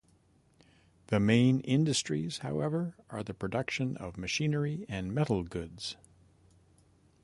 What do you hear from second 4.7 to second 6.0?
and metal goods.